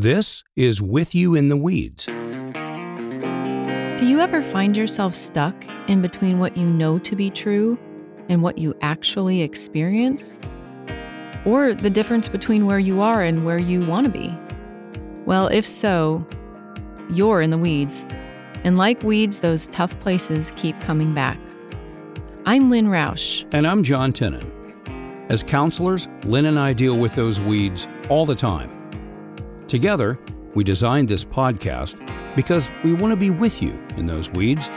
[0.00, 2.06] This is With You in the Weeds.
[2.06, 2.12] Do
[4.06, 5.56] you ever find yourself stuck
[5.88, 7.76] in between what you know to be true
[8.28, 10.36] and what you actually experience?
[11.44, 14.32] Or the difference between where you are and where you want to be?
[15.26, 16.24] Well, if so,
[17.10, 18.06] you're in the weeds.
[18.62, 21.40] And like weeds, those tough places keep coming back.
[22.46, 23.44] I'm Lynn Roush.
[23.50, 24.46] And I'm John Tennant.
[25.28, 28.77] As counselors, Lynn and I deal with those weeds all the time.
[29.68, 30.18] Together,
[30.54, 31.96] we designed this podcast
[32.34, 34.70] because we want to be with you in those weeds,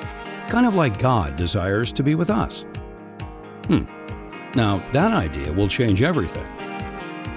[0.50, 2.66] kind of like God desires to be with us.
[3.68, 3.86] Hmm.
[4.54, 6.46] Now, that idea will change everything.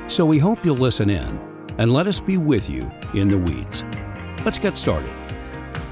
[0.08, 1.38] So we hope you'll listen in
[1.78, 3.84] and let us be with you in the weeds.
[4.44, 5.12] Let's get started.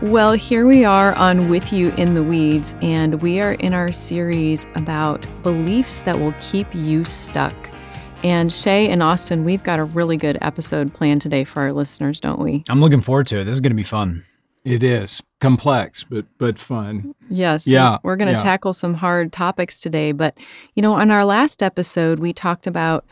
[0.01, 3.93] Well, here we are on With You in the Weeds, and we are in our
[3.93, 7.55] series about beliefs that will keep you stuck.
[8.25, 12.21] And Shay and Austin, we've got a really good episode planned today for our listeners,
[12.21, 12.63] don't we?
[12.69, 13.45] I'm looking forward to it.
[13.45, 14.25] This is going to be fun.
[14.65, 17.17] It is complex, but but fun.
[17.29, 17.67] Yes.
[17.67, 18.43] Yeah, We're going to yeah.
[18.43, 20.13] tackle some hard topics today.
[20.13, 20.39] But,
[20.77, 23.05] you know, on our last episode, we talked about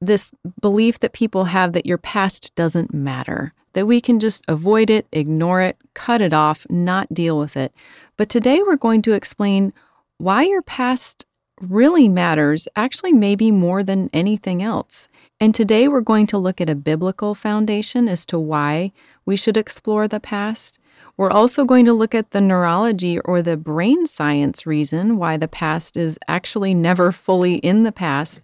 [0.00, 4.88] this belief that people have that your past doesn't matter, that we can just avoid
[4.88, 7.74] it, ignore it, cut it off, not deal with it.
[8.16, 9.74] But today we're going to explain
[10.16, 11.26] why your past
[11.60, 15.08] really matters, actually, maybe more than anything else.
[15.38, 18.92] And today we're going to look at a biblical foundation as to why
[19.24, 20.78] we should explore the past.
[21.16, 25.48] We're also going to look at the neurology or the brain science reason why the
[25.48, 28.40] past is actually never fully in the past.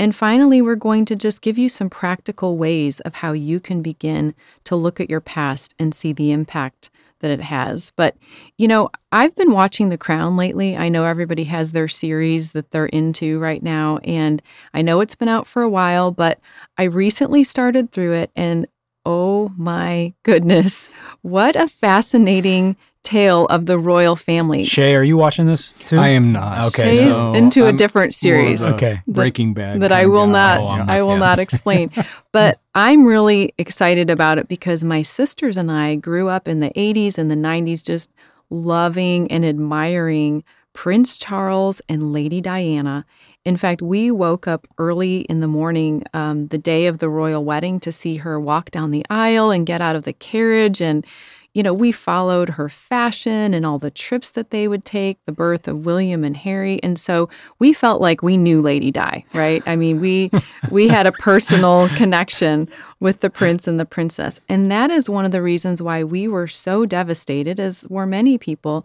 [0.00, 3.82] And finally, we're going to just give you some practical ways of how you can
[3.82, 4.34] begin
[4.64, 7.92] to look at your past and see the impact that it has.
[7.96, 8.16] But,
[8.56, 10.76] you know, I've been watching The Crown lately.
[10.76, 13.98] I know everybody has their series that they're into right now.
[14.04, 14.42] And
[14.74, 16.40] I know it's been out for a while, but
[16.76, 18.30] I recently started through it.
[18.36, 18.66] And
[19.04, 20.90] oh my goodness,
[21.22, 22.76] what a fascinating
[23.08, 24.64] tale of the royal family.
[24.64, 25.98] Shay, are you watching this too?
[25.98, 26.66] I am not.
[26.66, 28.60] Okay, Shay is so into a I'm different series.
[28.60, 29.00] a Okay.
[29.06, 29.80] Breaking Bad.
[29.80, 31.20] that I will not Oh, I'm I with will you.
[31.20, 31.90] not explain.
[32.32, 36.70] but I'm really excited about it because my sisters and I grew up in the
[36.70, 38.10] 80s and the 90s just
[38.50, 40.44] loving and admiring
[40.74, 43.04] Prince Charles and Lady Diana.
[43.44, 47.44] In fact, we woke up early in the morning, um, the day of the royal
[47.44, 50.82] wedding, to see her walk down the aisle and get out of the carriage.
[50.82, 51.06] And,
[51.54, 55.32] you know, we followed her fashion and all the trips that they would take, the
[55.32, 56.80] birth of William and Harry.
[56.82, 57.28] And so
[57.58, 59.62] we felt like we knew Lady Di, right?
[59.66, 60.30] I mean, we
[60.70, 62.68] we had a personal connection
[63.00, 64.40] with the prince and the princess.
[64.48, 68.38] And that is one of the reasons why we were so devastated, as were many
[68.38, 68.84] people,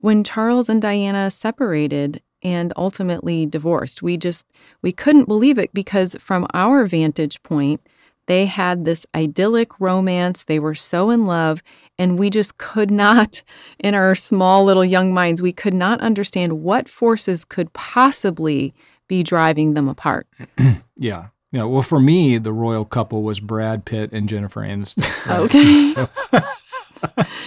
[0.00, 4.02] when Charles and Diana separated and ultimately divorced.
[4.02, 4.46] We just
[4.80, 7.80] we couldn't believe it because from our vantage point,
[8.26, 10.44] they had this idyllic romance.
[10.44, 11.62] They were so in love
[11.98, 13.42] and we just could not
[13.78, 18.74] in our small little young minds, we could not understand what forces could possibly
[19.08, 20.26] be driving them apart.
[20.98, 21.26] Yeah.
[21.52, 21.64] Yeah.
[21.64, 25.04] Well, for me, the royal couple was Brad Pitt and Jennifer Aniston.
[25.26, 25.40] right?
[25.40, 25.92] Okay.
[25.94, 26.40] So-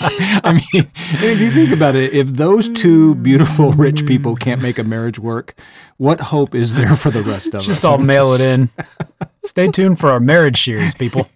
[0.01, 4.77] I mean, if you think about it, if those two beautiful rich people can't make
[4.77, 5.59] a marriage work,
[5.97, 7.65] what hope is there for the rest of us?
[7.65, 8.69] Just all mail it in.
[9.43, 11.27] Stay tuned for our marriage series, people.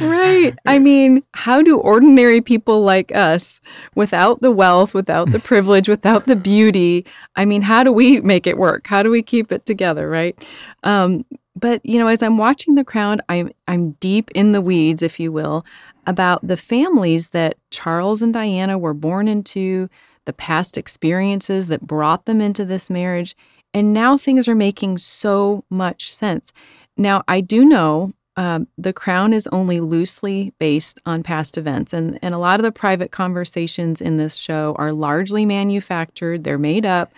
[0.00, 0.54] Right.
[0.66, 3.60] I mean, how do ordinary people like us,
[3.94, 7.04] without the wealth, without the privilege, without the beauty,
[7.36, 8.86] I mean, how do we make it work?
[8.86, 10.36] How do we keep it together, right?
[10.82, 11.24] Um,
[11.54, 15.18] but you know, as I'm watching The Crown, I'm I'm deep in the weeds, if
[15.18, 15.64] you will,
[16.08, 19.90] about the families that Charles and Diana were born into,
[20.24, 23.36] the past experiences that brought them into this marriage,
[23.74, 26.52] and now things are making so much sense.
[26.96, 32.18] Now, I do know um, the crown is only loosely based on past events, and,
[32.22, 36.86] and a lot of the private conversations in this show are largely manufactured, they're made
[36.86, 37.12] up.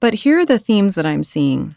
[0.00, 1.76] But here are the themes that I'm seeing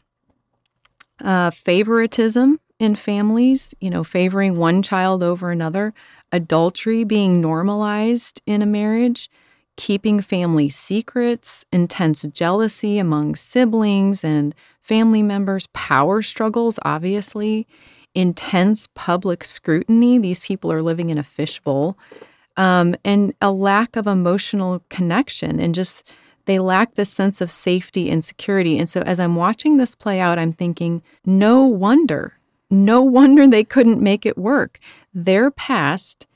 [1.22, 5.94] uh, favoritism in families, you know, favoring one child over another,
[6.32, 9.30] adultery being normalized in a marriage,
[9.76, 17.68] keeping family secrets, intense jealousy among siblings and family members, power struggles, obviously,
[18.16, 20.18] intense public scrutiny.
[20.18, 21.98] These people are living in a fishbowl,
[22.58, 26.04] um, and a lack of emotional connection and just
[26.46, 28.80] they lack this sense of safety and security.
[28.80, 32.39] And so as I'm watching this play out, I'm thinking, no wonder,
[32.70, 34.80] no wonder they couldn't make it work.
[35.14, 36.28] Their past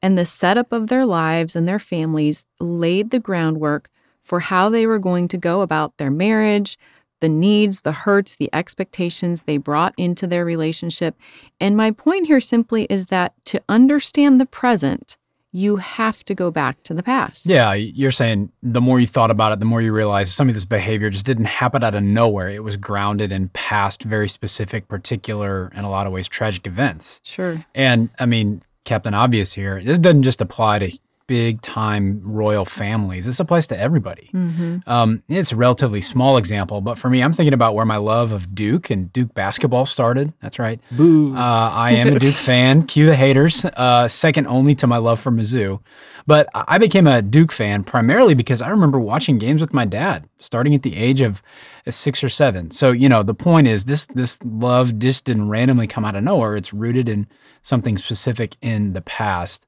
[0.00, 3.88] and the setup of their lives and their families laid the groundwork
[4.20, 6.78] for how they were going to go about their marriage,
[7.20, 11.16] the needs, the hurts, the expectations they brought into their relationship.
[11.60, 15.18] And my point here simply is that to understand the present,
[15.52, 17.44] you have to go back to the past.
[17.46, 20.54] Yeah, you're saying the more you thought about it, the more you realize some of
[20.54, 22.48] this behavior just didn't happen out of nowhere.
[22.48, 27.20] It was grounded in past, very specific, particular, in a lot of ways, tragic events.
[27.22, 27.64] Sure.
[27.74, 33.26] And I mean, Captain Obvious here, this doesn't just apply to big time royal families.
[33.26, 34.28] This applies to everybody.
[34.32, 37.96] hmm Um, it's a relatively small example, but for me, I'm thinking about where my
[37.96, 40.32] love of Duke and Duke basketball started.
[40.42, 40.80] That's right.
[40.90, 41.34] Boo.
[41.34, 42.82] Uh, I am a Duke fan.
[42.86, 43.64] Cue the haters.
[43.64, 45.80] Uh, second only to my love for Mizzou.
[46.26, 50.28] But I became a Duke fan primarily because I remember watching games with my dad,
[50.38, 51.42] starting at the age of
[51.88, 52.70] six or seven.
[52.70, 56.22] So you know, the point is this: this love just didn't randomly come out of
[56.22, 56.54] nowhere.
[56.56, 57.26] It's rooted in
[57.62, 59.66] something specific in the past.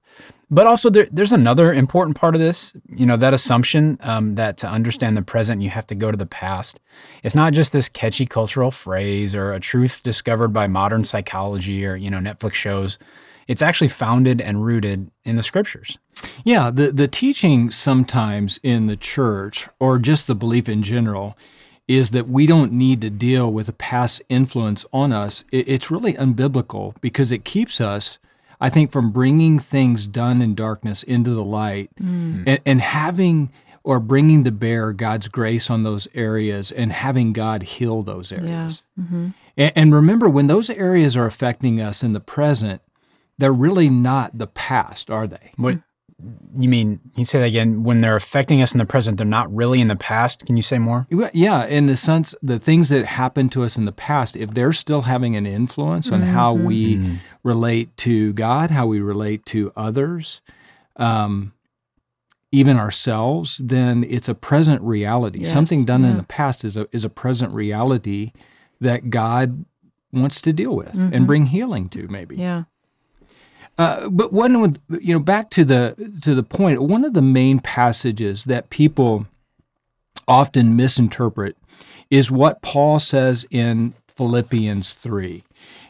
[0.51, 2.75] But also, there, there's another important part of this.
[2.89, 6.17] You know, that assumption um, that to understand the present, you have to go to
[6.17, 6.79] the past.
[7.23, 11.97] It's not just this catchy cultural phrase or a truth discovered by modern psychology or
[11.97, 12.99] you know Netflix shows.
[13.47, 15.99] It's actually founded and rooted in the scriptures.
[16.45, 21.37] Yeah, the, the teaching sometimes in the church, or just the belief in general,
[21.87, 25.45] is that we don't need to deal with a past influence on us.
[25.53, 28.19] It, it's really unbiblical because it keeps us,
[28.65, 32.45] I think, from bringing things done in darkness into the light mm.
[32.47, 33.53] and, and having
[33.83, 38.83] or bringing to bear God's grace on those areas and having God heal those areas.
[38.99, 39.29] hmm
[39.59, 42.81] And, and remember, when those areas are affecting us in the present,
[43.37, 45.53] they're really not the past, are they?
[45.57, 45.81] What
[46.57, 46.99] you mean?
[46.99, 47.83] Can you say that again?
[47.83, 50.47] When they're affecting us in the present, they're not really in the past.
[50.47, 51.07] Can you say more?
[51.11, 54.73] Yeah, in the sense, the things that happened to us in the past, if they're
[54.73, 56.67] still having an influence on how mm-hmm.
[56.67, 57.19] we mm.
[57.45, 60.41] Relate to God, how we relate to others,
[60.97, 61.53] um,
[62.51, 65.41] even ourselves, then it's a present reality.
[65.41, 68.33] Yes, Something done in the past is a is a present reality
[68.81, 69.65] that God
[70.13, 71.13] wants to deal with Mhm.
[71.13, 72.37] and bring healing to, maybe.
[72.37, 72.65] Yeah.
[73.77, 77.23] Uh, but one with you know back to the to the point, one of the
[77.23, 79.27] main passages that people
[80.29, 81.57] often misinterpret
[82.09, 85.43] is what Paul says in Philippians three,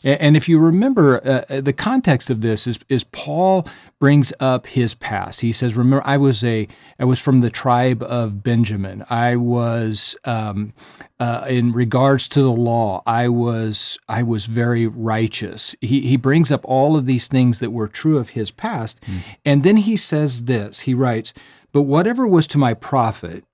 [0.05, 3.67] and if you remember, uh, uh, the context of this is is Paul
[3.99, 5.41] brings up his past.
[5.41, 6.69] He says, "Remember, I was a
[6.99, 9.05] I was from the tribe of Benjamin.
[9.09, 10.75] I was um,
[11.19, 13.03] uh, in regards to the law.
[13.07, 17.73] I was I was very righteous." He he brings up all of these things that
[17.73, 19.01] were true of his past,
[19.45, 20.81] and then he says this.
[20.81, 21.33] He writes,
[21.73, 23.45] "But whatever was to my profit."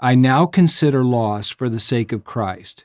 [0.00, 2.84] I now consider loss for the sake of Christ.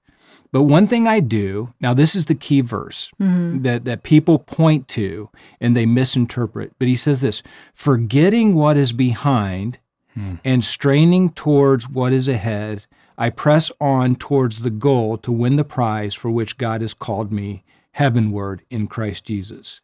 [0.53, 4.39] But one thing I do, now this is the key verse hmm that, that people
[4.39, 6.73] point to and they misinterpret.
[6.79, 7.43] But he says this
[7.73, 9.79] forgetting what is behind
[10.13, 10.35] Hmm.
[10.43, 12.83] and straining towards what is ahead,
[13.17, 17.31] I press on towards the goal to win the prize for which God has called
[17.31, 17.63] me
[17.93, 19.79] heavenward in Christ Jesus.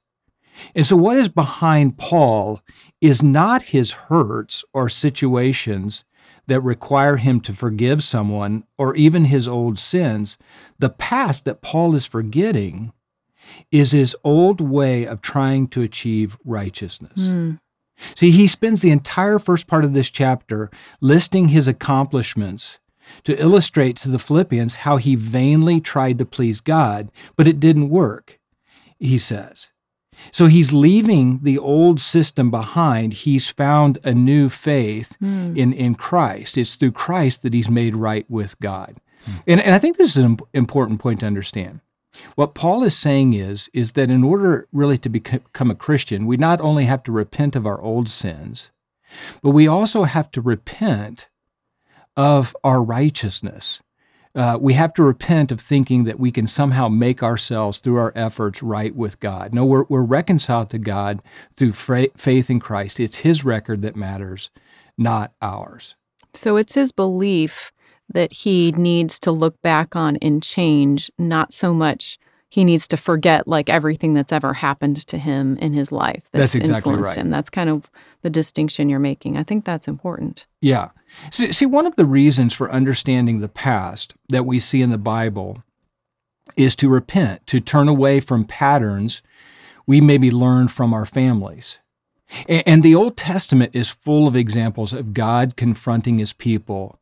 [0.75, 2.61] And so, what is behind Paul
[2.99, 6.03] is not his hurts or situations
[6.47, 10.37] that require him to forgive someone or even his old sins.
[10.79, 12.93] The past that Paul is forgetting
[13.71, 17.19] is his old way of trying to achieve righteousness.
[17.19, 17.59] Mm.
[18.15, 20.69] See, he spends the entire first part of this chapter
[21.01, 22.79] listing his accomplishments
[23.23, 27.89] to illustrate to the Philippians how he vainly tried to please God, but it didn't
[27.89, 28.39] work,
[28.99, 29.71] he says.
[30.31, 33.13] So he's leaving the old system behind.
[33.13, 35.57] He's found a new faith Mm.
[35.57, 36.57] in, in Christ.
[36.57, 38.97] It's through Christ that he's made right with God.
[39.45, 41.81] And, and I think this is an important point to understand.
[42.35, 46.37] What Paul is saying is, is that in order really to become a Christian, we
[46.37, 48.71] not only have to repent of our old sins,
[49.43, 51.27] but we also have to repent
[52.15, 53.81] of our righteousness.
[54.37, 58.13] Uh, we have to repent of thinking that we can somehow make ourselves, through our
[58.15, 59.53] efforts, right with God.
[59.53, 61.23] No, we're, we're reconciled to God
[61.55, 62.99] through fra- faith in Christ.
[62.99, 64.51] It's His record that matters,
[64.97, 65.95] not ours.
[66.35, 67.71] So it's his belief
[68.13, 72.97] that he needs to look back on and change, not so much he needs to
[72.97, 77.17] forget like everything that's ever happened to him in his life that's, That's exactly influenced
[77.17, 77.25] right.
[77.25, 77.29] him.
[77.29, 77.89] That's kind of
[78.27, 79.37] the distinction you're making.
[79.37, 80.47] I think that's important.
[80.59, 80.89] Yeah.
[81.31, 84.97] See, see, one of the reasons for understanding the past that we see in the
[84.97, 85.63] Bible
[86.57, 89.21] is to repent, to turn away from patterns
[89.85, 91.79] we maybe learned from our families.
[92.49, 96.99] And the Old Testament is full of examples of God confronting his people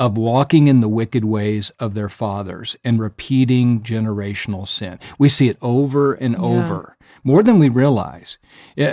[0.00, 4.98] of walking in the wicked ways of their fathers and repeating generational sin.
[5.18, 6.40] We see it over and yeah.
[6.40, 8.38] over, more than we realize.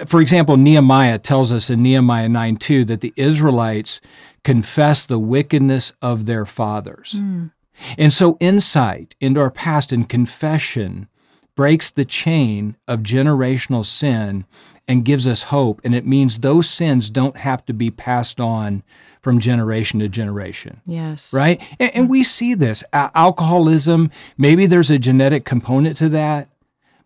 [0.06, 4.02] For example, Nehemiah tells us in Nehemiah 9 2 that the Israelites
[4.44, 7.16] confess the wickedness of their fathers.
[7.18, 7.54] Mm.
[7.98, 11.08] And so, insight into our past and confession
[11.56, 14.46] breaks the chain of generational sin
[14.88, 15.82] and gives us hope.
[15.84, 18.84] And it means those sins don't have to be passed on
[19.22, 20.82] from generation to generation.
[20.86, 21.34] Yes.
[21.34, 21.62] Right?
[21.80, 22.84] And, and we see this.
[22.94, 26.50] alcoholism, maybe there's a genetic component to that.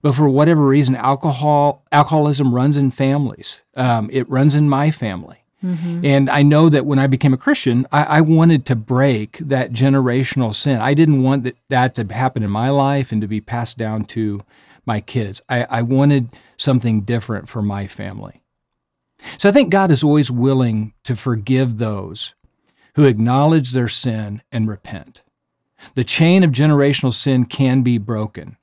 [0.01, 3.61] But for whatever reason, alcohol alcoholism runs in families.
[3.75, 5.41] Um, it runs in my family.
[5.63, 6.03] Mm-hmm.
[6.03, 9.71] And I know that when I became a Christian, I, I, wanted to break that
[9.71, 10.81] generational sin.
[10.81, 14.05] I didn't want that, that to happen in my life and to be passed down
[14.05, 14.41] to
[14.85, 15.41] my kids.
[15.49, 18.41] I, I wanted something different for my family.
[19.37, 22.33] So I think God is always willing to forgive those
[22.95, 25.21] who acknowledge their sin and repent.
[25.95, 28.57] The chain of generational sin can be broken.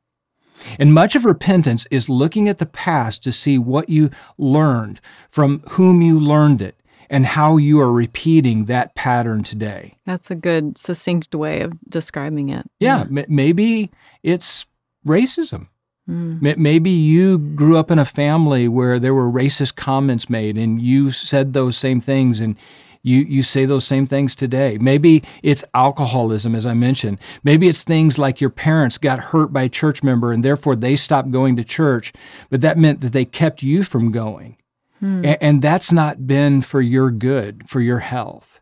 [0.79, 5.61] And much of repentance is looking at the past to see what you learned, from
[5.71, 6.75] whom you learned it,
[7.09, 9.95] and how you are repeating that pattern today.
[10.05, 12.69] That's a good, succinct way of describing it.
[12.81, 13.23] Yeah, yeah.
[13.23, 13.91] M- maybe
[14.23, 14.67] it's
[15.07, 15.69] racism.
[16.09, 16.57] Mm.
[16.57, 21.11] Maybe you grew up in a family where there were racist comments made and you
[21.11, 22.57] said those same things and
[23.03, 24.79] you, you say those same things today.
[24.81, 27.19] Maybe it's alcoholism, as I mentioned.
[27.45, 30.97] Maybe it's things like your parents got hurt by a church member and therefore they
[30.97, 32.13] stopped going to church,
[32.51, 34.57] but that meant that they kept you from going.
[35.01, 35.25] Hmm.
[35.25, 38.61] And, and that's not been for your good, for your health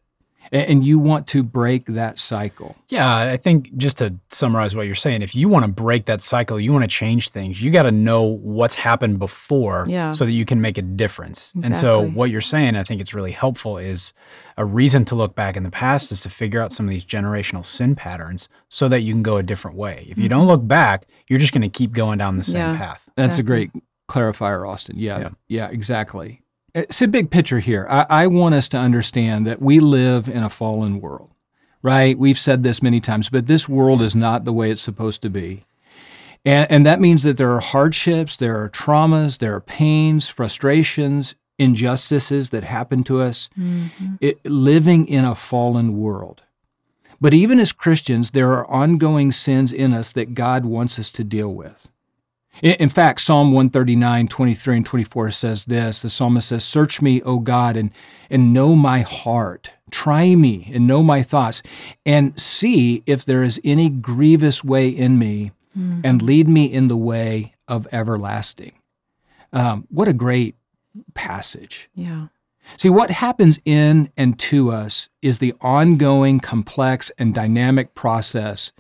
[0.52, 2.76] and you want to break that cycle.
[2.88, 6.20] Yeah, I think just to summarize what you're saying, if you want to break that
[6.20, 10.12] cycle, you want to change things, you got to know what's happened before yeah.
[10.12, 11.52] so that you can make a difference.
[11.56, 11.66] Exactly.
[11.66, 14.12] And so what you're saying, I think it's really helpful is
[14.56, 17.04] a reason to look back in the past is to figure out some of these
[17.04, 20.06] generational sin patterns so that you can go a different way.
[20.08, 20.28] If you mm-hmm.
[20.28, 23.08] don't look back, you're just going to keep going down the same yeah, path.
[23.16, 23.40] That's exactly.
[23.40, 24.96] a great clarifier, Austin.
[24.98, 26.42] Yeah, yeah, yeah exactly
[26.76, 27.86] it's a big picture here.
[27.88, 31.30] I, I want us to understand that we live in a fallen world,
[31.82, 32.18] right?
[32.18, 35.30] We've said this many times, but this world is not the way it's supposed to
[35.30, 35.64] be.
[36.44, 41.34] And, and that means that there are hardships, there are traumas, there are pains, frustrations,
[41.58, 44.16] injustices that happen to us mm-hmm.
[44.20, 46.42] it, living in a fallen world.
[47.20, 51.24] But even as Christians, there are ongoing sins in us that God wants us to
[51.24, 51.90] deal with.
[52.62, 57.38] In fact, Psalm 139, 23 and 24 says this The psalmist says, Search me, O
[57.38, 57.90] God, and,
[58.30, 59.70] and know my heart.
[59.90, 61.62] Try me and know my thoughts,
[62.04, 66.00] and see if there is any grievous way in me, mm-hmm.
[66.02, 68.72] and lead me in the way of everlasting.
[69.52, 70.56] Um, what a great
[71.14, 71.88] passage.
[71.94, 72.28] Yeah.
[72.78, 78.72] See, what happens in and to us is the ongoing, complex, and dynamic process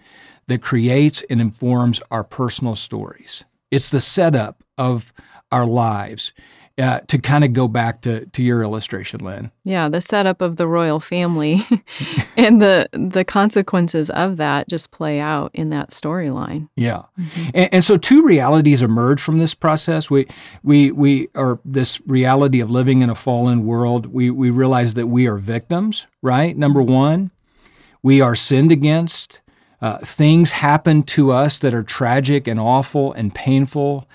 [0.48, 3.44] that creates and informs our personal stories.
[3.70, 5.12] It's the setup of
[5.52, 6.32] our lives.
[6.78, 9.50] Uh, to kind of go back to, to your illustration, Lynn.
[9.64, 11.66] Yeah, the setup of the royal family
[12.36, 16.68] and the the consequences of that just play out in that storyline.
[16.76, 17.50] Yeah, mm-hmm.
[17.54, 20.10] and, and, so two realities emerge from this process.
[20.10, 20.26] We
[20.64, 24.12] we we are this reality of living in a fallen world.
[24.12, 26.06] We we realize that we are victims.
[26.20, 27.30] Right, number one,
[28.02, 29.40] we are sinned against.
[29.86, 34.08] Uh, things happen to us that are tragic and awful and painful,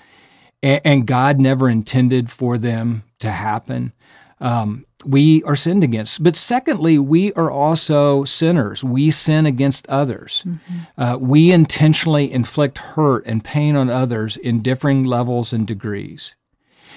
[0.62, 3.94] and, and God never intended for them to happen.
[4.38, 6.22] Um, we are sinned against.
[6.22, 8.84] But secondly, we are also sinners.
[8.84, 10.44] We sin against others.
[10.46, 11.00] Mm-hmm.
[11.02, 16.34] Uh, we intentionally inflict hurt and pain on others in differing levels and degrees.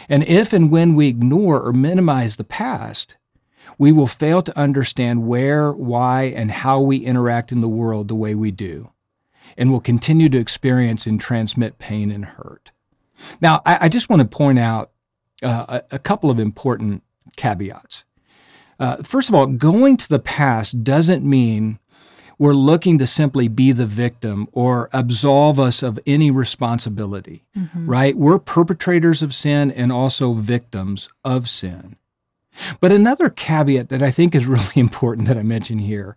[0.10, 3.16] And if and when we ignore or minimize the past,
[3.78, 8.16] we will fail to understand where, why, and how we interact in the world the
[8.16, 8.90] way we do,
[9.58, 12.72] and will continue to experience and transmit pain and hurt.
[13.42, 14.92] Now, I, I just want to point out
[15.44, 17.04] uh, a, a, couple of important
[17.36, 18.04] caveats.
[18.80, 21.80] Uh, first of all, going to the past doesn't mean
[22.38, 27.90] we're looking to simply be the victim or absolve us of any responsibility, mm-hmm.
[27.90, 28.18] right?
[28.18, 31.96] We're perpetrators of sin and also victims of sin.
[32.80, 36.16] But another caveat that I think is really important that I mention here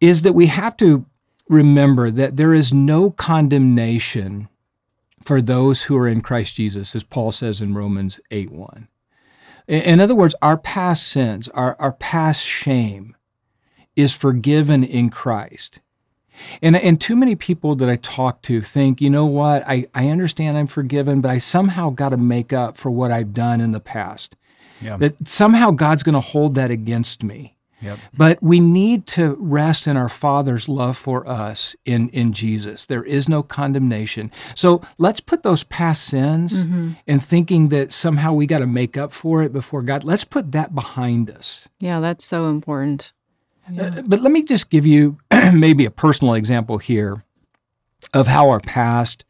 [0.00, 1.06] is that we have to
[1.48, 4.48] remember that there is no condemnation
[5.22, 8.88] for those who are in Christ Jesus, as Paul says in Romans 8 1.
[9.66, 13.16] In other words, our past sins, our, our past shame
[13.96, 15.80] is forgiven in Christ.
[16.60, 20.08] And, and too many people that I talk to think, you know what, I, I
[20.08, 23.72] understand I'm forgiven, but I somehow got to make up for what I've done in
[23.72, 24.36] the past.
[24.80, 24.96] Yeah.
[24.96, 27.54] That somehow God's going to hold that against me.
[27.80, 27.98] Yep.
[28.16, 32.86] But we need to rest in our Father's love for us in, in Jesus.
[32.86, 34.30] There is no condemnation.
[34.54, 36.64] So let's put those past sins
[37.06, 40.52] and thinking that somehow we got to make up for it before God, let's put
[40.52, 41.68] that behind us.
[41.78, 43.12] Yeah, that's so important.
[43.78, 45.18] Uh, but let me just give you
[45.52, 47.22] maybe a personal example here
[48.12, 49.24] of how our past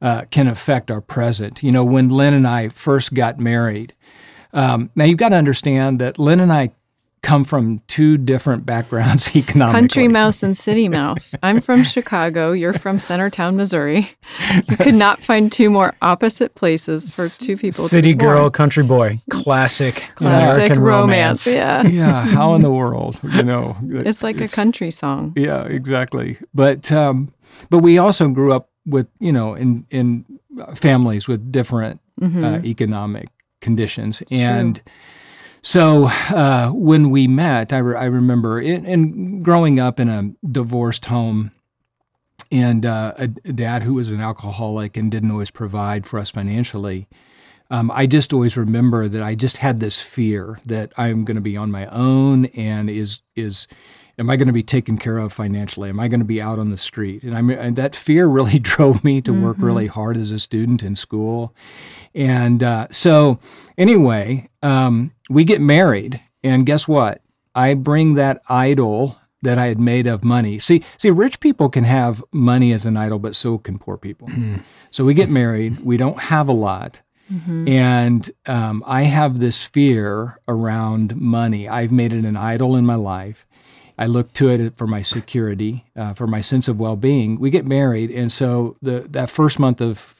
[0.00, 1.62] uh, can affect our present.
[1.62, 3.94] You know, when Lynn and I first got married,
[4.54, 6.70] um, now you've got to understand that Lynn and I
[7.22, 9.80] come from two different backgrounds economically.
[9.80, 11.34] Country mouse and city mouse.
[11.42, 12.52] I'm from Chicago.
[12.52, 14.10] You're from Centertown, Missouri.
[14.68, 17.84] You could not find two more opposite places for two people.
[17.84, 18.34] City to be born.
[18.34, 21.46] girl, country boy, classic, classic American romance.
[21.46, 21.46] romance.
[21.46, 23.74] Yeah, yeah, how in the world, you know?
[23.82, 25.32] it's like a country song.
[25.34, 26.36] Yeah, exactly.
[26.52, 27.32] But um,
[27.70, 30.26] but we also grew up with you know in in
[30.76, 32.44] families with different Mm-hmm.
[32.44, 33.26] uh, economic
[33.64, 34.80] conditions, and
[35.64, 40.30] so uh, when we met, I, re- I remember in, in growing up in a
[40.46, 41.52] divorced home.
[42.52, 46.30] And uh, a, a dad who was an alcoholic and didn't always provide for us
[46.30, 47.08] financially.
[47.70, 51.40] Um, I just always remember that I just had this fear that I'm going to
[51.40, 53.66] be on my own and is is
[54.18, 55.88] am I going to be taken care of financially?
[55.88, 57.22] Am I going to be out on the street?
[57.22, 60.38] And I mean, and that fear really drove me to work really hard as a
[60.38, 61.54] student in school.
[62.14, 63.38] And uh, so,
[63.76, 67.20] anyway, um, we get married, and guess what?
[67.54, 70.58] I bring that idol that I had made of money.
[70.58, 74.28] See, see, rich people can have money as an idol, but so can poor people.
[74.90, 75.80] So we get married.
[75.80, 77.00] We don't have a lot.
[77.68, 81.68] And um, I have this fear around money.
[81.68, 83.46] I've made it an idol in my life.
[83.98, 87.38] I look to it for my security, uh, for my sense of well-being.
[87.38, 90.14] We get married, and so the that first month of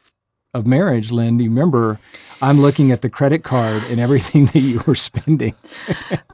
[0.53, 1.99] of marriage, Lynn, you remember,
[2.41, 5.55] I'm looking at the credit card and everything that you were spending,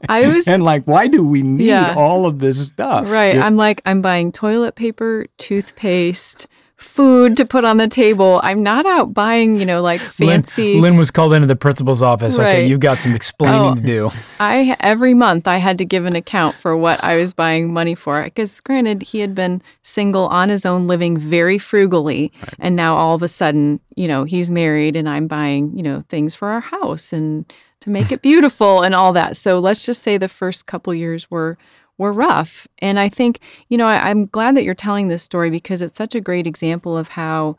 [0.07, 1.95] I was and like, why do we need Yeah.
[1.97, 3.09] all of this stuff?
[3.09, 3.35] right.
[3.37, 6.47] I'm like, I'm buying toilet paper, toothpaste,
[6.81, 8.39] food to put on the table.
[8.43, 10.79] I'm not out buying, you know, like fancy.
[10.79, 12.37] Lynn was called into the principal's office.
[12.39, 13.75] Okay, you've got some explaining Oh.
[13.75, 14.09] to do.
[14.39, 17.95] I every month I had to give an account for what I was buying money
[17.95, 22.95] for because granted he had been single on his own living very frugally and now
[22.95, 26.49] all of a sudden you know he's married and I'm buying you know things for
[26.49, 27.45] our house and
[27.81, 31.29] to make it beautiful and all that so let's just say the first couple years
[31.31, 31.57] were
[32.01, 35.49] were rough and I think you know I, I'm glad that you're telling this story
[35.49, 37.55] because it's such a great example of how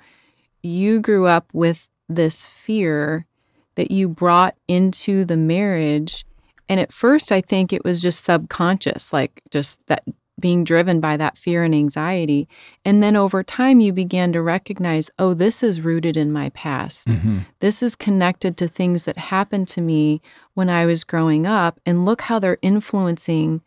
[0.63, 3.27] you grew up with this fear
[3.77, 6.25] that you brought into the marriage
[6.69, 10.05] and at first, I think it was just subconscious, like just that
[10.41, 12.49] being driven by that fear and anxiety.
[12.83, 17.09] And then over time, you began to recognize, oh, this is rooted in my past.
[17.09, 17.45] Mhm.
[17.61, 20.23] This is connected to things that happened to me
[20.55, 21.79] when I was growing up.
[21.85, 23.61] And look how they're influencing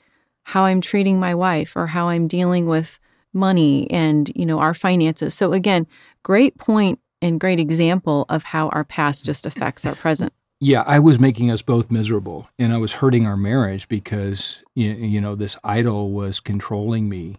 [0.45, 2.99] how I'm treating my wife or how I'm dealing with
[3.33, 5.33] money and, you know, our finances.
[5.33, 5.87] So again,
[6.23, 10.31] great point and great example of how our past just affects our present.
[10.61, 14.91] Yeah, I was making us both miserable, and I was hurting our marriage because you,
[14.91, 17.35] you know this idol was controlling me,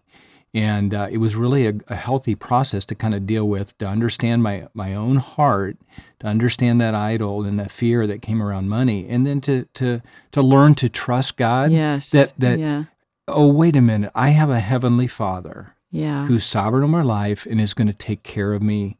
[0.52, 3.86] and uh, it was really a, a healthy process to kind of deal with, to
[3.86, 5.78] understand my my own heart,
[6.20, 10.02] to understand that idol and that fear that came around money, and then to to
[10.32, 11.70] to learn to trust God.
[11.70, 12.10] Yes.
[12.10, 12.84] That that yeah.
[13.28, 16.26] Oh wait a minute, I have a heavenly Father Yeah.
[16.26, 18.96] who's sovereign of my life and is going to take care of me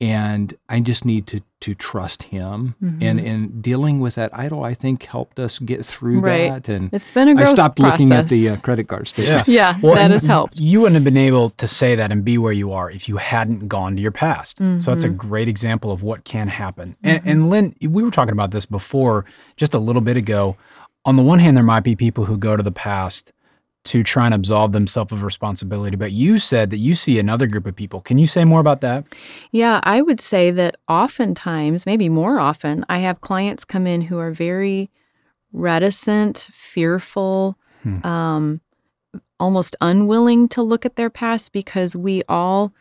[0.00, 3.02] and i just need to to trust him Mm-hmm.
[3.02, 6.50] and and dealing with that idol i think helped us get through Right.
[6.52, 9.48] that and It's been a i growth stopped looking at the uh, credit card statement
[9.48, 10.60] Yeah, Well, that has helped.
[10.60, 13.16] You wouldn't have been able to say that and be where you are if you
[13.16, 14.58] hadn't gone to your past.
[14.78, 16.94] So that's a great example of what can happen.
[17.02, 19.24] And, and Lynn, we were talking about this before
[19.56, 20.56] just a little bit ago.
[21.04, 23.32] On the one hand, there might be people who go to the past
[23.84, 27.66] to try and absolve themselves of responsibility, but you said that you see another group
[27.66, 28.00] of people.
[28.00, 29.04] Can you say more about that?
[29.50, 34.18] Yeah, I would say that oftentimes, maybe more often, I have clients come in who
[34.18, 34.90] are very
[35.52, 38.04] reticent, fearful, Hmm.
[38.04, 38.60] um,
[39.40, 42.74] almost unwilling to look at their past because we all,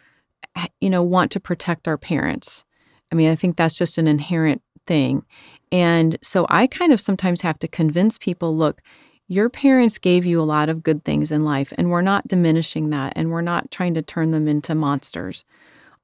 [0.81, 2.65] you know, want to protect our parents.
[3.11, 5.23] I mean, I think that's just an inherent thing.
[5.71, 8.81] And so I kind of sometimes have to convince people look,
[9.27, 12.89] your parents gave you a lot of good things in life, and we're not diminishing
[12.91, 15.43] that, and we're not trying to turn them into monsters.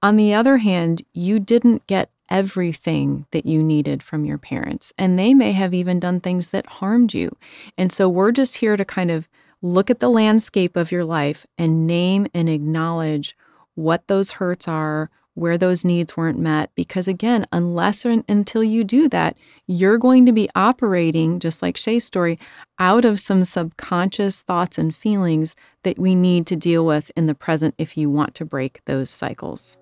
[0.01, 5.17] On the other hand, you didn't get everything that you needed from your parents, and
[5.17, 7.35] they may have even done things that harmed you.
[7.77, 9.29] And so we're just here to kind of
[9.61, 13.37] look at the landscape of your life and name and acknowledge
[13.75, 16.71] what those hurts are, where those needs weren't met.
[16.75, 21.77] Because again, unless or until you do that, you're going to be operating, just like
[21.77, 22.37] Shay's story,
[22.79, 27.35] out of some subconscious thoughts and feelings that we need to deal with in the
[27.35, 29.77] present if you want to break those cycles.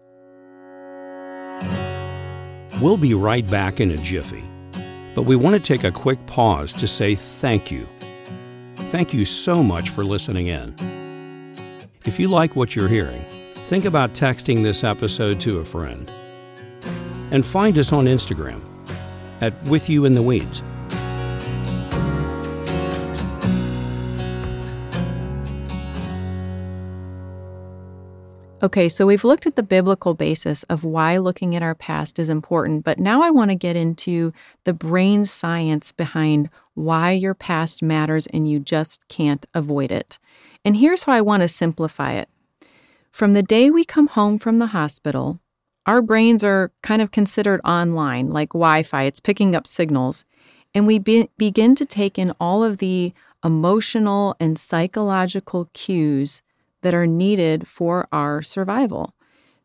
[2.81, 4.43] We'll be right back in a jiffy,
[5.13, 7.87] but we want to take a quick pause to say thank you.
[8.75, 10.75] Thank you so much for listening in.
[12.05, 13.23] If you like what you're hearing,
[13.71, 16.11] think about texting this episode to a friend.
[17.31, 18.59] And find us on Instagram
[19.39, 20.61] at With You in the Weeds.
[28.61, 32.27] Okay, so we've looked at the biblical basis of why looking at our past is
[32.27, 34.33] important, but now I want to get into
[34.65, 40.19] the brain science behind why your past matters and you just can't avoid it.
[40.65, 42.27] And here's how I want to simplify it.
[43.11, 45.39] From the day we come home from the hospital,
[45.85, 50.23] our brains are kind of considered online, like Wi Fi, it's picking up signals.
[50.73, 56.41] And we be- begin to take in all of the emotional and psychological cues
[56.81, 59.13] that are needed for our survival.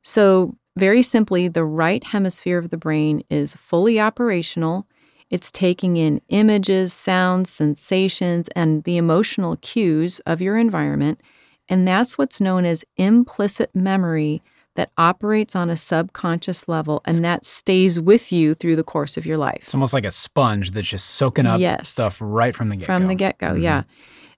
[0.03, 4.87] So, very simply, the right hemisphere of the brain is fully operational.
[5.31, 11.21] It's taking in images, sounds, sensations, and the emotional cues of your environment.
[11.69, 14.43] And that's what's known as implicit memory
[14.77, 19.27] that operates on a subconscious level and that stays with you through the course of
[19.27, 19.63] your life.
[19.63, 21.89] It's almost like a sponge that's just soaking up Yes.
[21.89, 23.63] stuff right from the get From the get go, mm-hmm.
[23.63, 23.83] yeah.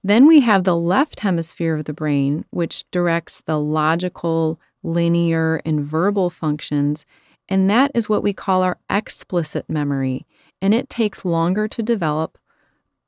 [0.05, 5.85] Then we have the left hemisphere of the brain, which directs the logical, linear, and
[5.85, 7.05] verbal functions.
[7.49, 10.25] And that is what we call our explicit memory.
[10.63, 12.39] And it takes longer to develop.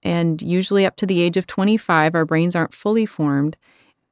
[0.02, 3.56] And usually up to the age of 25, our brains aren't fully formed.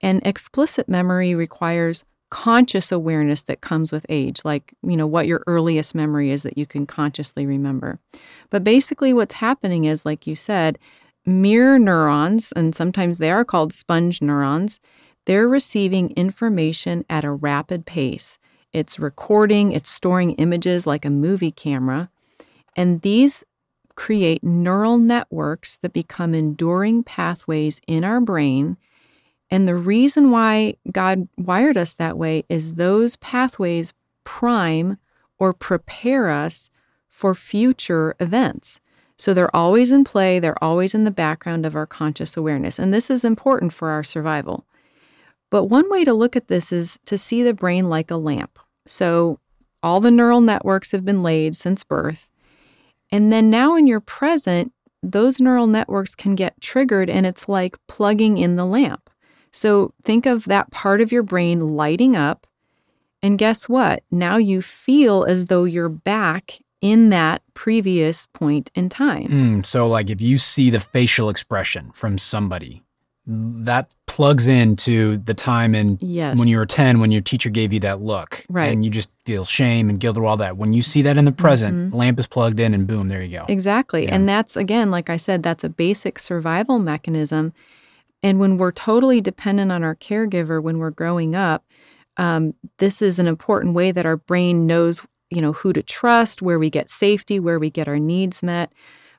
[0.00, 5.42] And explicit memory requires conscious awareness that comes with age, like, you know, what your
[5.46, 7.98] earliest memory is that you can consciously remember.
[8.50, 10.78] But basically, what's happening is, like you said,
[11.24, 14.78] mirror neurons, and sometimes they are called sponge neurons,
[15.26, 18.38] they're receiving information at a rapid pace.
[18.72, 22.10] It's recording, it's storing images like a movie camera.
[22.76, 23.44] And these
[23.94, 28.76] create neural networks that become enduring pathways in our brain.
[29.50, 34.98] And the reason why God wired us that way is those pathways prime
[35.38, 36.70] or prepare us
[37.08, 38.80] for future events.
[39.16, 42.78] So they're always in play, they're always in the background of our conscious awareness.
[42.78, 44.64] And this is important for our survival.
[45.50, 48.58] But one way to look at this is to see the brain like a lamp.
[48.86, 49.40] So
[49.82, 52.28] all the neural networks have been laid since birth.
[53.10, 57.76] And then now in your present, those neural networks can get triggered and it's like
[57.86, 59.07] plugging in the lamp.
[59.52, 62.46] So think of that part of your brain lighting up.
[63.22, 64.02] And guess what?
[64.10, 69.28] Now you feel as though you're back in that previous point in time.
[69.28, 72.84] Mm, so, like, if you see the facial expression from somebody,
[73.26, 76.38] that plugs into the time in Yes.
[76.38, 78.46] when you were 10 when your teacher gave you that look.
[78.48, 78.72] Right.
[78.72, 80.56] And you just feel shame and guilt or all that.
[80.56, 83.38] When you see that in the present, lamp is plugged in and boom, there you
[83.38, 83.44] go.
[83.48, 84.04] Exactly.
[84.04, 84.14] Yeah.
[84.14, 87.52] And that's, again, like I said, that's a basic survival mechanism.
[88.22, 91.64] And when we're totally dependent on our caregiver when we're growing up,
[92.16, 96.42] um, this is an important way that our brain knows, you know, who to trust,
[96.42, 98.72] where we get safety, where we get our needs met.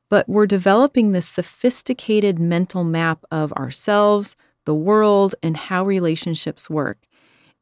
[0.10, 4.36] But we're developing this sophisticated mental map of ourselves,
[4.66, 6.98] the world, and how relationships work.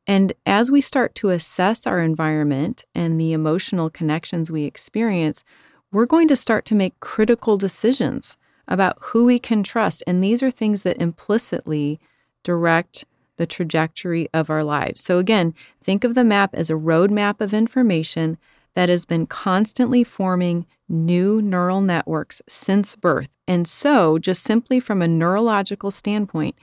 [0.08, 5.44] And as we start to assess our environment and the emotional connections we experience,
[5.92, 10.04] we're going to start to make critical decisions about who we can trust.
[10.06, 12.00] And these are things that implicitly
[12.44, 13.06] direct
[13.38, 15.02] the trajectory of our lives.
[15.02, 18.38] So, again, think of the map as a roadmap of information
[18.74, 23.30] that has been constantly forming new neural networks since birth.
[23.48, 26.56] And so, just simply from a neurological standpoint,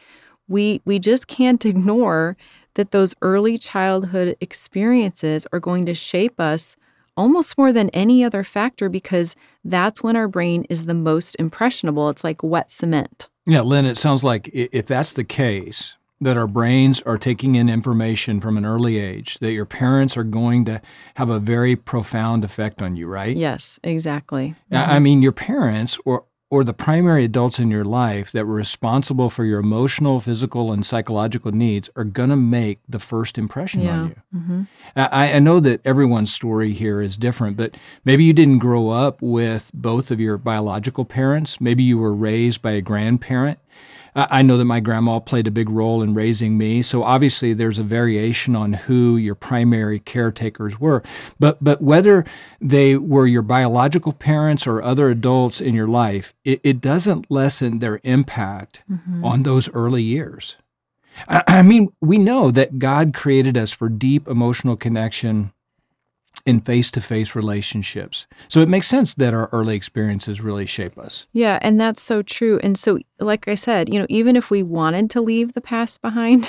[0.48, 2.36] we, we just can't ignore
[2.74, 6.76] that those early childhood experiences are going to shape us
[7.16, 12.08] almost more than any other factor because that's when our brain is the most impressionable.
[12.08, 13.28] It's like wet cement.
[13.46, 17.68] Yeah, Lynn, it sounds like if that's the case, that our brains are taking in
[17.68, 20.80] information from an early age, that your parents are going to
[21.16, 23.36] have a very profound effect on you, right?
[23.36, 24.54] Yes, exactly.
[24.70, 25.02] I I mm-hmm.
[25.02, 29.44] mean, your parents or or the primary adults in your life that were responsible for
[29.44, 33.98] your emotional, physical, and psychological needs are going to make the first impression Yeah.
[34.02, 34.16] on you.
[34.38, 34.62] hmm
[34.94, 39.20] I, I know that everyone's story here is different, but maybe you didn't grow up
[39.20, 41.60] with both of your biological parents.
[41.60, 43.58] Maybe you were raised by a grandparent.
[44.16, 46.82] I know that my grandma played a big role in raising me.
[46.82, 51.02] So obviously there's a variation on who your primary caretakers were.
[51.40, 52.24] But but whether
[52.60, 57.80] they were your biological parents or other adults in your life, it, it doesn't lessen
[57.80, 59.24] their impact mm-hmm.
[59.24, 60.56] on those early years.
[61.28, 65.52] I, I mean, we know that God created us for deep emotional connection
[66.46, 68.26] in face to face relationships.
[68.48, 71.26] So it makes sense that our early experiences really shape us.
[71.32, 72.60] Yeah, and that's so true.
[72.62, 76.02] And so, like I said, you know, even if we wanted to leave the past
[76.02, 76.48] behind,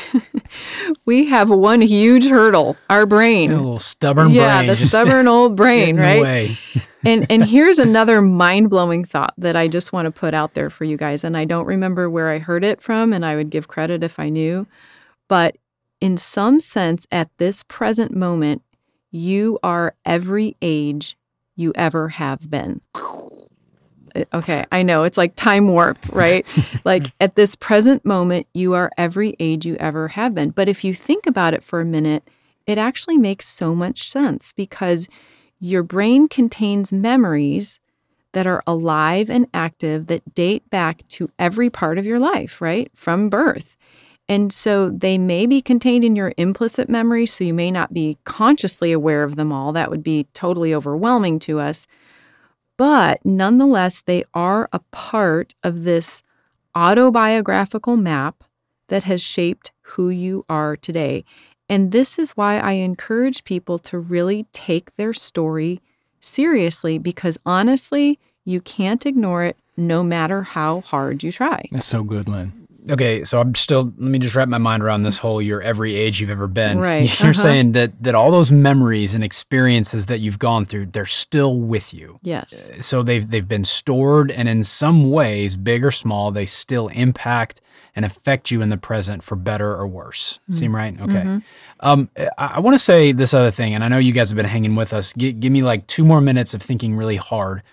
[1.05, 3.51] we have one huge hurdle our brain.
[3.51, 4.67] A little stubborn yeah, brain.
[4.67, 6.57] Yeah, the stubborn old brain, right?
[7.05, 10.83] and and here's another mind-blowing thought that I just want to put out there for
[10.83, 13.67] you guys and I don't remember where I heard it from and I would give
[13.67, 14.67] credit if I knew
[15.27, 15.57] but
[16.01, 18.61] in some sense at this present moment
[19.15, 21.17] you are every age
[21.55, 22.81] you ever have been.
[22.93, 26.45] Uh, okay, I know it's like time warp, right?
[26.85, 30.49] like at this present moment, you are every age you ever have been.
[30.49, 32.27] But if you think about it for a minute,
[32.67, 35.07] it actually makes so much sense because
[35.59, 37.79] your brain contains memories
[38.33, 42.91] that are alive and active that date back to every part of your life, right?
[42.93, 43.74] From birth.
[44.27, 48.17] And so they may be contained in your implicit memory, so you may not be
[48.23, 49.71] consciously aware of them all.
[49.71, 51.85] That would be totally overwhelming to us.
[52.77, 56.23] But nonetheless, they are a part of this
[56.73, 58.43] autobiographical map
[58.87, 61.23] that has shaped who you are today.
[61.69, 65.81] And this is why I encourage people to really take their story
[66.19, 71.67] seriously because honestly, you can't ignore it no matter how hard you try.
[71.71, 75.03] That's so good, Lynn okay, so I'm still let me just wrap my mind around
[75.03, 76.79] this whole you're every age you've ever been.
[76.79, 77.19] Right.
[77.19, 77.41] You're uh-huh.
[77.41, 81.93] saying that that all those memories and experiences that you've gone through, they're still with
[81.93, 82.19] you.
[82.21, 82.69] Yes.
[82.69, 86.87] Uh, so they've they've been stored and in some ways, big or small, they still
[86.89, 87.61] impact
[87.95, 90.39] and affect you in the present for better or worse.
[90.43, 90.53] Mm-hmm.
[90.53, 91.01] Seem right?
[91.01, 91.13] Okay.
[91.13, 91.37] Mm-hmm.
[91.79, 94.35] Um, I, I want to say this other thing, and I know you guys have
[94.35, 95.13] been hanging with us.
[95.13, 97.63] G- give me like two more minutes of thinking really hard.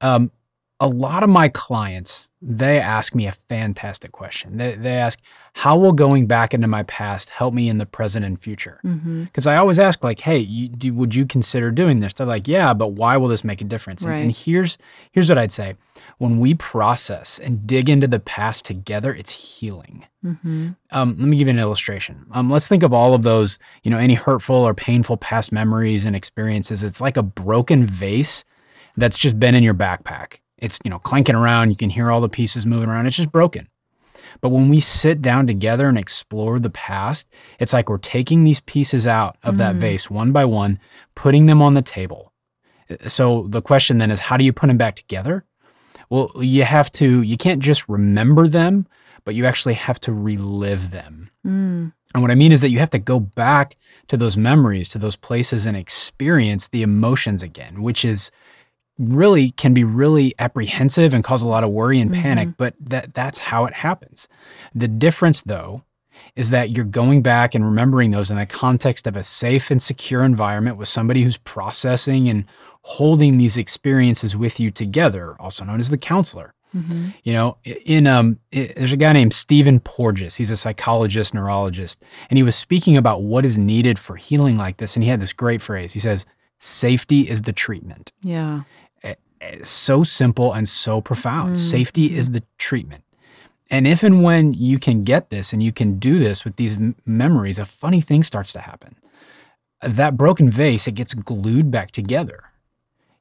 [0.00, 0.32] Um,
[0.80, 4.56] a lot of my clients they ask me a fantastic question.
[4.56, 5.18] They, they ask
[5.52, 8.80] how will going back into my past help me in the present and future?
[8.82, 9.48] Because mm-hmm.
[9.48, 12.14] i always ask like hey you, do, would you consider doing this?
[12.14, 14.02] They're like yeah but why will this make a difference?
[14.02, 14.14] Right.
[14.14, 14.78] and, and here's
[15.12, 15.76] here's what i'd say.
[16.16, 20.06] When we process and dig into the past together it's healing.
[20.24, 20.70] Mm-hmm.
[20.90, 22.26] um, let me give you an illustration.
[22.32, 26.06] Um, let's think of all of those you know any hurtful or painful past memories
[26.06, 26.82] and experiences.
[26.82, 28.46] It's like a broken vase
[28.96, 31.70] that's just been in your backpack it's, you know, clanking around.
[31.70, 33.06] You can hear all the pieces moving around.
[33.06, 33.68] It's just broken.
[34.40, 38.60] But when we sit down together and explore the past, it's like we're taking these
[38.60, 39.58] pieces out of mm.
[39.58, 40.78] that vase one by one,
[41.14, 42.32] putting them on the table.
[43.06, 45.44] So the question then is how do you put them back together?
[46.08, 48.86] Well, you have to, you can't just remember them,
[49.24, 51.30] but you actually have to relive them.
[51.46, 51.92] Mm.
[52.14, 53.76] And what I mean is that you have to go back
[54.08, 58.32] to those memories, to those places, and experience the emotions again, which is
[59.00, 62.56] really can be really apprehensive and cause a lot of worry and panic, mm-hmm.
[62.58, 64.28] but that that's how it happens.
[64.74, 65.82] The difference though
[66.36, 69.82] is that you're going back and remembering those in the context of a safe and
[69.82, 72.44] secure environment with somebody who's processing and
[72.82, 76.54] holding these experiences with you together, also known as the counselor.
[76.74, 77.08] Mm-hmm.
[77.24, 80.36] You know, in um, it, there's a guy named Stephen Porges.
[80.36, 84.76] He's a psychologist, neurologist, and he was speaking about what is needed for healing like
[84.76, 84.94] this.
[84.94, 85.94] And he had this great phrase.
[85.94, 86.26] He says,
[86.60, 88.62] "Safety is the treatment." Yeah
[89.62, 91.56] so simple and so profound.
[91.56, 91.58] Mm.
[91.58, 93.04] Safety is the treatment.
[93.70, 96.74] And if and when you can get this and you can do this with these
[96.74, 98.96] m- memories, a funny thing starts to happen.
[99.80, 102.44] That broken vase, it gets glued back together.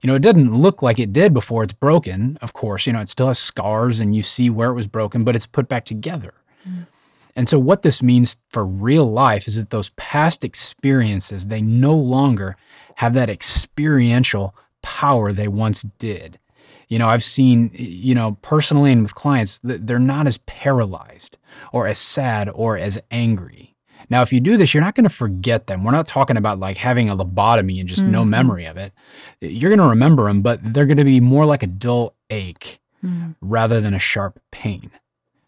[0.02, 2.38] You know, it doesn't look like it did before it's broken.
[2.42, 5.24] Of course, you know, it still has scars and you see where it was broken,
[5.24, 6.34] but it's put back together.
[6.68, 6.88] Mm.
[7.36, 11.96] And so what this means for real life is that those past experiences, they no
[11.96, 12.58] longer
[12.96, 16.40] have that experiential power they once did.
[16.88, 21.38] You know, I've seen, you know, personally and with clients, they're not as paralyzed
[21.72, 23.76] or as sad or as angry.
[24.10, 25.84] Now, if you do this, you're not going to forget them.
[25.84, 28.12] We're not talking about like having a lobotomy and just mm-hmm.
[28.12, 28.92] no memory of it.
[29.40, 32.80] You're going to remember them, but they're going to be more like a dull ache
[33.04, 33.32] mm-hmm.
[33.42, 34.92] rather than a sharp pain.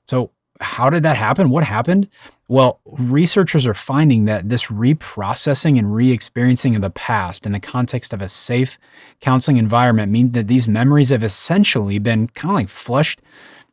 [0.06, 1.50] So, how did that happen?
[1.50, 2.08] What happened?
[2.52, 7.62] Well, researchers are finding that this reprocessing and re experiencing of the past in the
[7.62, 8.78] context of a safe
[9.22, 13.22] counseling environment mean that these memories have essentially been kind of like flushed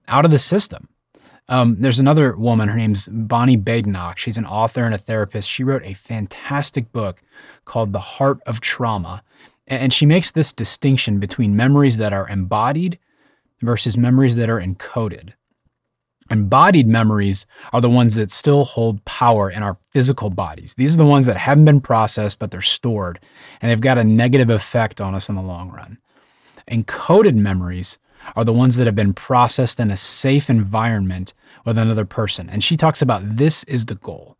[0.06, 0.88] out of the system.
[1.48, 4.16] Um, there's another woman, her name's Bonnie Badenoch.
[4.16, 5.48] She's an author and a therapist.
[5.48, 7.20] She wrote a fantastic book
[7.64, 9.24] called The Heart of Trauma.
[9.66, 13.00] And she makes this distinction between memories that are embodied
[13.60, 15.32] versus memories that are encoded.
[16.30, 20.74] Embodied memories are the ones that still hold power in our physical bodies.
[20.74, 23.18] These are the ones that haven't been processed, but they're stored,
[23.60, 25.98] and they've got a negative effect on us in the long run.
[26.70, 27.98] Encoded memories
[28.36, 31.32] are the ones that have been processed in a safe environment
[31.64, 32.50] with another person.
[32.50, 34.36] And she talks about this is the goal.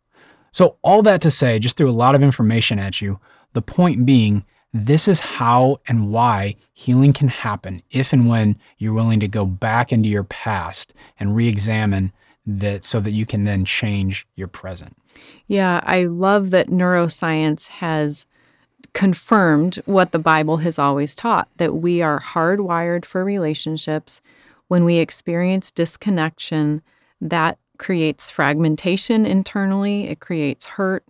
[0.51, 3.19] So, all that to say, just threw a lot of information at you.
[3.53, 8.93] The point being, this is how and why healing can happen if and when you're
[8.93, 12.11] willing to go back into your past and re examine
[12.45, 14.95] that so that you can then change your present.
[15.47, 18.25] Yeah, I love that neuroscience has
[18.93, 24.21] confirmed what the Bible has always taught that we are hardwired for relationships.
[24.67, 26.81] When we experience disconnection,
[27.21, 31.03] that creates fragmentation internally, it creates hurt,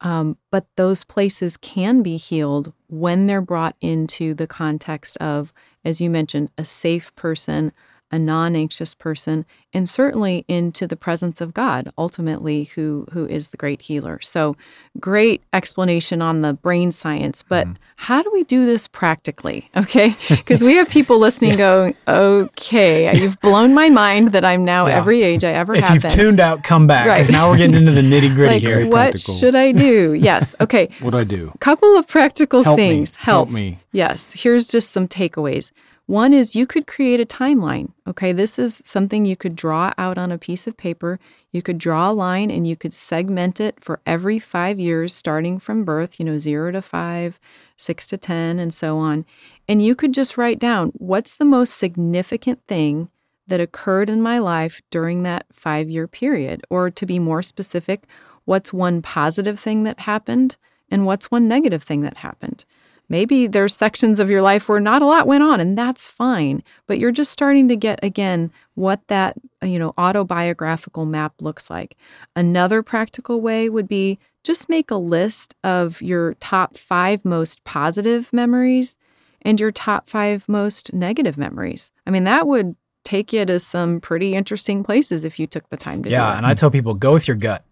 [0.00, 5.52] um, but those places can be healed when they're brought into the context of,
[5.84, 7.72] as you mentioned, a safe person,
[8.14, 13.56] a non-anxious person and certainly into the presence of God ultimately who who is the
[13.56, 14.20] great healer.
[14.20, 14.54] So
[15.00, 17.74] great explanation on the brain science, but mm.
[17.96, 19.68] how do we do this practically?
[19.84, 20.16] Okay?
[20.28, 21.56] Because we have people listening yeah.
[21.56, 24.96] going, "Okay, you've blown my mind that I'm now yeah.
[24.96, 26.12] every age I ever if have you've been.
[26.12, 27.32] tuned out, come back because right.
[27.32, 28.86] now we're getting into the nitty-gritty like, here.
[28.86, 29.34] What practical.
[29.34, 30.14] should I do?
[30.14, 30.54] Yes.
[30.60, 30.88] Okay.
[31.00, 31.52] what do I do?
[31.58, 33.12] Couple of practical Help things.
[33.12, 33.18] Me.
[33.24, 33.48] Help.
[33.48, 33.78] Help me.
[33.92, 34.32] Yes.
[34.32, 35.70] Here's just some takeaways.
[36.06, 37.92] One is you could create a timeline.
[38.06, 41.18] Okay, this is something you could draw out on a piece of paper.
[41.50, 45.58] You could draw a line and you could segment it for every five years, starting
[45.58, 47.40] from birth, you know, zero to five,
[47.78, 49.24] six to 10, and so on.
[49.66, 53.08] And you could just write down what's the most significant thing
[53.46, 56.62] that occurred in my life during that five year period.
[56.68, 58.06] Or to be more specific,
[58.44, 60.58] what's one positive thing that happened
[60.90, 62.66] and what's one negative thing that happened.
[63.08, 66.62] Maybe there's sections of your life where not a lot went on and that's fine,
[66.86, 71.96] but you're just starting to get again what that, you know, autobiographical map looks like.
[72.34, 78.32] Another practical way would be just make a list of your top 5 most positive
[78.32, 78.96] memories
[79.42, 81.92] and your top 5 most negative memories.
[82.06, 85.76] I mean, that would take you to some pretty interesting places if you took the
[85.76, 86.26] time to yeah, do it.
[86.26, 87.64] Yeah, and I tell people go with your gut.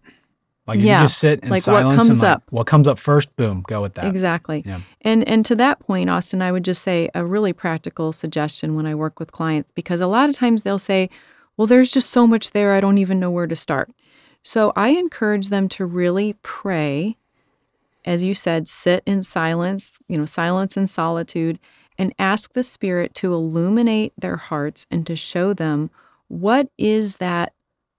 [0.65, 0.99] Like yeah.
[0.99, 2.43] you just sit in like silence what comes and like, up.
[2.49, 4.05] what comes up first, boom, go with that.
[4.05, 4.63] Exactly.
[4.65, 4.81] Yeah.
[5.01, 8.85] And and to that point, Austin, I would just say a really practical suggestion when
[8.85, 11.09] I work with clients because a lot of times they'll say,
[11.57, 13.91] "Well, there's just so much there, I don't even know where to start."
[14.41, 17.17] So I encourage them to really pray,
[18.05, 21.59] as you said, sit in silence, you know, silence and solitude,
[21.97, 25.89] and ask the Spirit to illuminate their hearts and to show them
[26.29, 27.53] what is that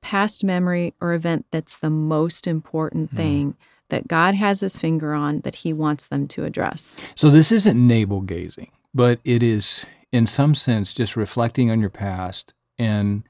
[0.05, 3.17] past memory or event that's the most important mm.
[3.17, 3.57] thing
[3.89, 6.95] that God has his finger on that he wants them to address.
[7.15, 11.89] So this isn't navel gazing, but it is in some sense just reflecting on your
[11.89, 13.23] past and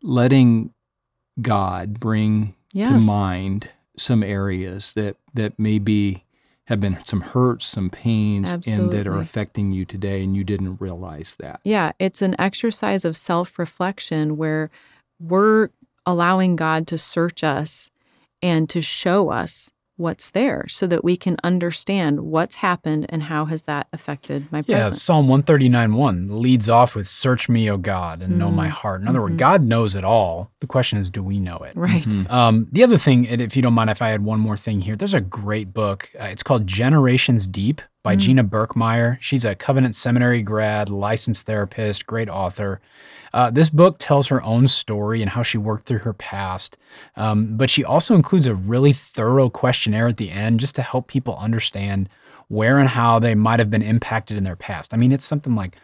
[0.00, 0.72] letting
[1.42, 2.88] God bring yes.
[2.88, 6.24] to mind some areas that that maybe
[6.66, 8.84] have been some hurts, some pains, Absolutely.
[8.84, 11.60] and that are affecting you today, and you didn't realize that.
[11.64, 14.70] Yeah, it's an exercise of self reflection where
[15.18, 15.70] we're
[16.06, 17.90] allowing God to search us
[18.42, 23.46] and to show us what's there so that we can understand what's happened and how
[23.46, 24.84] has that affected my present.
[24.84, 28.66] Yeah, Psalm 139 1 leads off with search me, O God, and mm know my
[28.66, 28.72] mm-hmm.
[28.72, 29.00] heart.
[29.00, 29.30] In other mm-hmm.
[29.30, 30.50] words, God knows it all.
[30.60, 31.74] The question is, do we know it?
[31.74, 32.04] Right.
[32.04, 32.30] Mm-hmm.
[32.30, 34.94] Um, the other thing, if you don't mind if I had one more thing here,
[34.94, 36.10] there's a great book.
[36.20, 38.20] Uh, it's called Generations Deep by mm.
[38.20, 39.18] Gina Berkmeyer.
[39.20, 42.80] She's a Covenant Seminary grad, licensed therapist, great author.
[43.34, 46.76] Uh, this book tells her own story and how she worked through her past,
[47.16, 51.08] um, but she also includes a really thorough questionnaire at the end just to help
[51.08, 52.08] people understand
[52.46, 54.94] where and how they might have been impacted in their past.
[54.94, 55.76] I mean, it's something like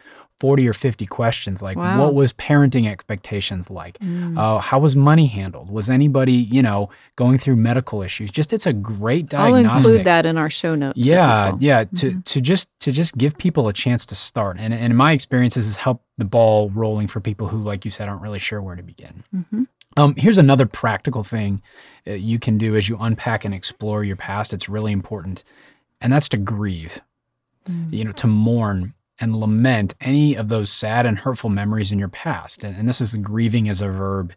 [0.43, 2.03] 40 or 50 questions like wow.
[2.03, 4.37] what was parenting expectations like mm.
[4.37, 8.65] uh, how was money handled was anybody you know going through medical issues just it's
[8.65, 12.19] a great diagnostic i'll include that in our show notes yeah yeah to, mm-hmm.
[12.19, 15.65] to just to just give people a chance to start and, and in my experiences
[15.65, 18.75] has helped the ball rolling for people who like you said aren't really sure where
[18.75, 19.63] to begin mm-hmm.
[19.95, 21.61] um, here's another practical thing
[22.05, 25.45] uh, you can do as you unpack and explore your past it's really important
[26.01, 26.99] and that's to grieve
[27.65, 27.93] mm.
[27.93, 32.09] you know to mourn and lament any of those sad and hurtful memories in your
[32.09, 32.61] past.
[32.61, 34.33] And, and this is grieving as a verb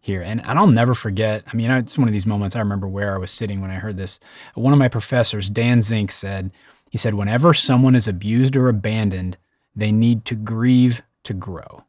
[0.00, 0.20] here.
[0.20, 1.42] And, and I'll never forget.
[1.50, 3.76] I mean, it's one of these moments I remember where I was sitting when I
[3.76, 4.20] heard this.
[4.54, 6.50] One of my professors, Dan Zink, said,
[6.90, 9.38] he said, whenever someone is abused or abandoned,
[9.74, 11.84] they need to grieve to grow.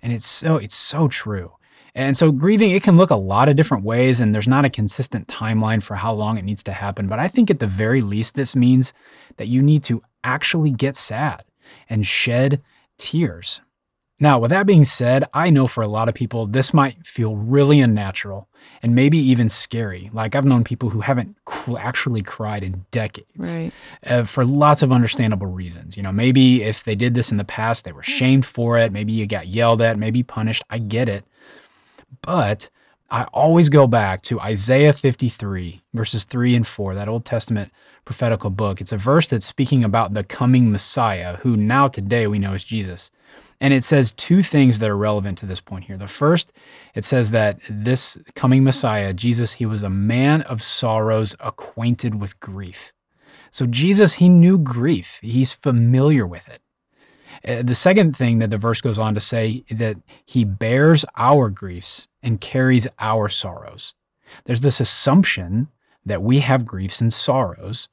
[0.00, 1.52] And it's so it's so true.
[1.94, 4.70] And so grieving, it can look a lot of different ways, and there's not a
[4.70, 7.08] consistent timeline for how long it needs to happen.
[7.08, 8.92] But I think at the very least, this means
[9.36, 11.44] that you need to actually get sad
[11.88, 12.62] and shed
[12.98, 13.60] tears.
[14.20, 17.34] Now, with that being said, I know for a lot of people, this might feel
[17.34, 18.48] really unnatural
[18.80, 20.08] and maybe even scary.
[20.12, 23.72] Like I've known people who haven't cr- actually cried in decades Right.
[24.06, 25.96] uh, for lots of understandable reasons.
[25.96, 28.92] You know, maybe if they did this in the past, they were shamed for it.
[28.92, 30.62] Maybe you got yelled at, maybe punished.
[30.70, 31.24] I get it.
[32.22, 32.70] But
[33.14, 37.70] I always go back to Isaiah 53, verses 3 and 4, that Old Testament
[38.04, 38.80] prophetical book.
[38.80, 42.64] It's a verse that's speaking about the coming Messiah, who now today we know is
[42.64, 43.12] Jesus.
[43.60, 45.96] And it says two things that are relevant to this point here.
[45.96, 46.50] The first,
[46.96, 52.40] it says that this coming Messiah, Jesus, he was a man of sorrows, acquainted with
[52.40, 52.92] grief.
[53.52, 56.63] So Jesus, he knew grief, he's familiar with it.
[57.46, 61.50] Uh, The second thing that the verse goes on to say that he bears our
[61.50, 63.94] griefs and carries our sorrows.
[64.44, 65.68] There's this assumption
[66.06, 67.88] that we have griefs and sorrows,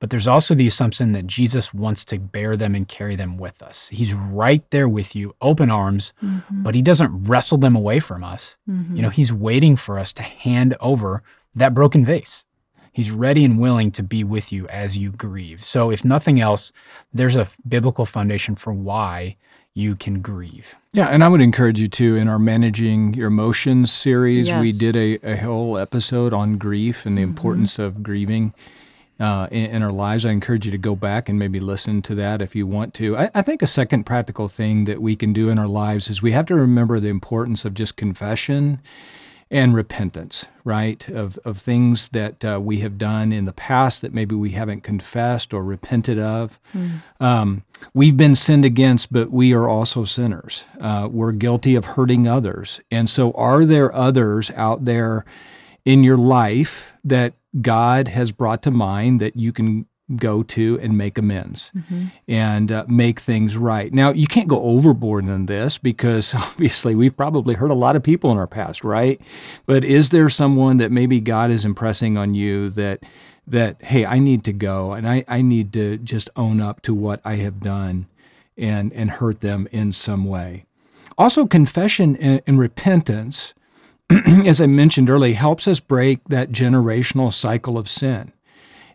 [0.00, 3.62] but there's also the assumption that Jesus wants to bear them and carry them with
[3.62, 3.88] us.
[3.90, 6.12] He's right there with you, open arms,
[6.50, 8.56] but he doesn't wrestle them away from us.
[8.96, 11.22] You know, he's waiting for us to hand over
[11.54, 12.44] that broken vase.
[12.94, 15.64] He's ready and willing to be with you as you grieve.
[15.64, 16.72] So, if nothing else,
[17.12, 19.36] there's a biblical foundation for why
[19.74, 20.76] you can grieve.
[20.92, 24.94] Yeah, and I would encourage you to in our managing your emotions series, we did
[24.94, 28.54] a, a whole episode on grief and the importance of grieving
[29.18, 30.24] uh, in, in our lives.
[30.24, 33.16] I encourage you to go back and maybe listen to that if you want to.
[33.16, 36.22] I, I think a second practical thing that we can do in our lives is
[36.22, 38.80] we have to remember the importance of just confession
[39.50, 41.08] and repentance, right?
[41.08, 44.82] Of, of things that uh, we have done in the past that maybe we haven't
[44.82, 46.58] confessed or repented of.
[47.20, 50.64] Um, we've been sinned against, but we are also sinners.
[50.80, 52.80] Uh, we're guilty of hurting others.
[52.90, 55.24] And so, are there others out there
[55.84, 59.86] in your life that God has brought to mind that you can
[60.16, 61.72] go to and make amends
[62.28, 63.92] and uh, make things right?
[63.92, 68.02] Now, you can't go overboard in this because obviously we've probably hurt a lot of
[68.02, 69.20] people in our past, right?
[69.66, 73.02] But is there someone that maybe God is impressing on you that?
[73.46, 76.94] that hey i need to go and i, I need to just own up to
[76.94, 78.06] what i have done
[78.56, 80.64] and and hurt them in some way
[81.18, 83.52] also confession and, and repentance
[84.46, 88.32] as i mentioned earlier helps us break that generational cycle of sin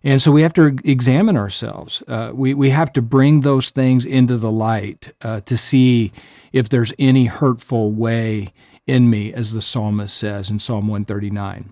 [0.04, 2.02] and so we have to examine ourselves.
[2.08, 6.12] Uh, we, we have to bring those things into the light uh, to see
[6.54, 8.54] if there's any hurtful way
[8.88, 11.72] in me, as the psalmist says in Psalm 139.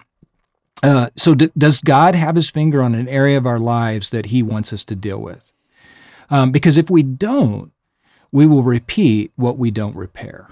[0.84, 4.28] Uh, so, d- does God have his finger on an area of our lives that
[4.28, 5.52] he wants us to deal with?
[6.30, 7.72] Um, because if we don't,
[8.32, 10.48] we will repeat what we don't repair.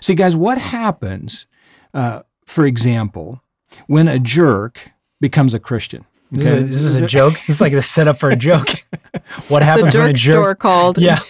[0.00, 1.46] See, guys, what happens,
[1.94, 3.42] uh, for example,
[3.86, 6.04] when a jerk becomes a Christian?
[6.30, 7.34] This, is, a, this is a joke.
[7.46, 8.68] This is like a setup for a joke.
[9.48, 10.98] what The happens when a jerk store called.
[10.98, 11.20] Yeah.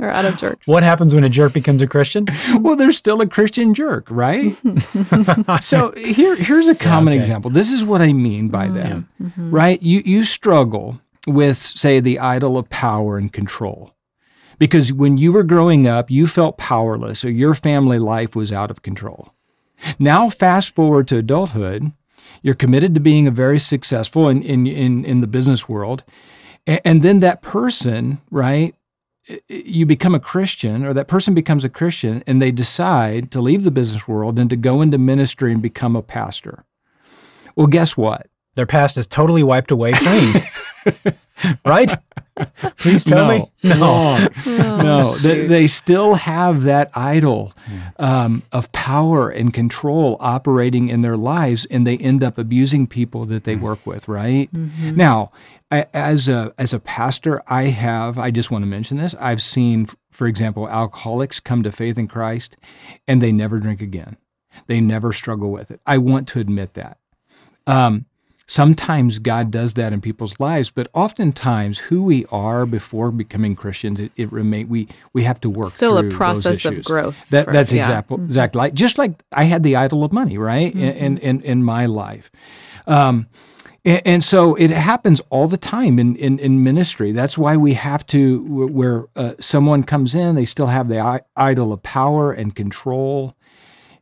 [0.00, 0.66] Or out of jerks.
[0.66, 2.26] What happens when a jerk becomes a Christian?
[2.58, 4.56] well, there's still a Christian jerk, right?
[5.60, 7.20] so here, here's a common okay.
[7.20, 7.48] example.
[7.48, 8.74] This is what I mean by mm-hmm.
[8.74, 9.50] that, mm-hmm.
[9.54, 9.80] right?
[9.80, 13.94] You you struggle with, say, the idol of power and control,
[14.58, 18.72] because when you were growing up, you felt powerless, or your family life was out
[18.72, 19.32] of control.
[20.00, 21.92] Now, fast forward to adulthood,
[22.44, 26.04] you're committed to being a very successful in in in, in the business world,
[26.64, 28.76] and, and then that person, right?
[29.48, 33.64] you become a Christian, or that person becomes a Christian, and they decide to leave
[33.64, 36.64] the business world and to go into ministry and become a pastor.
[37.56, 38.26] Well, guess what?
[38.54, 40.48] Their past is totally wiped away clean.
[41.64, 41.92] right?
[42.78, 43.50] Please tell me.
[43.62, 45.16] No, Oh, no.
[45.18, 47.52] They, they still have that idol
[47.98, 53.24] um, of power and control operating in their lives, and they end up abusing people
[53.26, 54.08] that they work with.
[54.08, 55.30] Right now,
[55.70, 58.18] I, as a as a pastor, I have.
[58.18, 59.14] I just want to mention this.
[59.20, 62.56] I've seen, for example, alcoholics come to faith in Christ,
[63.06, 64.16] and they never drink again.
[64.66, 65.80] They never struggle with it.
[65.86, 66.98] I want to admit that.
[67.66, 68.06] Um,
[68.46, 74.00] sometimes God does that in people's lives, but oftentimes who we are before becoming Christians,
[74.00, 77.52] it, it remain we we have to work Still a process of growth That for-
[77.52, 77.82] that's yeah.
[77.82, 80.72] exactly exactly like just like I had the idol of money, right?
[80.74, 82.30] In, in in in my life.
[82.86, 83.28] Um,
[83.84, 87.12] and, and so it happens all the time in, in, in ministry.
[87.12, 91.20] That's why we have to, where uh, someone comes in, they still have the i-
[91.36, 93.33] idol of power and control,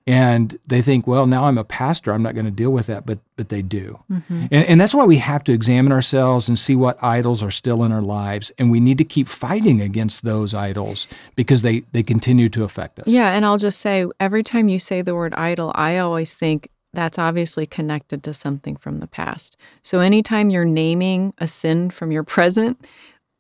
[0.07, 3.07] and they think, well, now I'm a pastor, I'm not going to deal with that,
[3.07, 4.47] but but they do, mm-hmm.
[4.51, 7.83] and, and that's why we have to examine ourselves and see what idols are still
[7.85, 12.03] in our lives, and we need to keep fighting against those idols because they they
[12.03, 13.07] continue to affect us.
[13.07, 16.69] Yeah, and I'll just say every time you say the word idol, I always think
[16.93, 19.57] that's obviously connected to something from the past.
[19.83, 22.85] So anytime you're naming a sin from your present,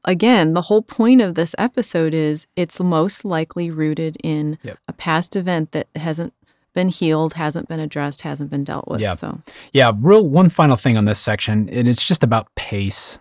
[0.04, 4.78] again, the whole point of this episode is it's most likely rooted in Yep.
[4.88, 6.32] a past event that hasn't
[6.74, 9.00] been healed, hasn't been addressed, hasn't been dealt with.
[9.00, 9.14] Yeah.
[9.14, 9.40] So,
[9.72, 13.18] Yeah, real one final thing on this section, and it's just about pace.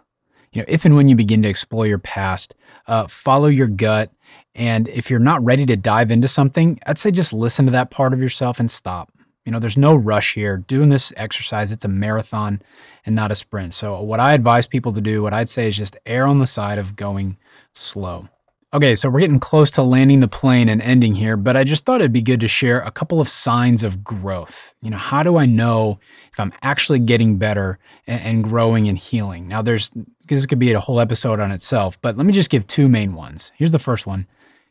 [0.53, 2.55] You know, if and when you begin to explore your past,
[2.87, 4.11] uh, follow your gut.
[4.53, 7.89] And if you're not ready to dive into something, I'd say just listen to that
[7.89, 9.11] part of yourself and stop.
[9.45, 10.57] You know, there's no rush here.
[10.57, 12.61] Doing this exercise, it's a marathon
[13.05, 13.73] and not a sprint.
[13.73, 16.45] So, what I advise people to do, what I'd say is just err on the
[16.45, 17.37] side of going
[17.73, 18.27] slow.
[18.73, 21.83] Okay, so we're getting close to landing the plane and ending here, but I just
[21.83, 24.73] thought it'd be good to share a couple of signs of growth.
[24.81, 25.99] You know, how do I know
[26.31, 29.49] if I'm actually getting better and, growing and healing?
[29.49, 29.91] Now, there's
[30.25, 33.13] this could be a whole episode on itself, but let me just give two main
[33.13, 33.51] ones.
[33.57, 34.25] Here's the first one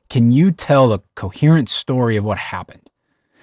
[0.09, 2.89] Can you tell a coherent story of what happened?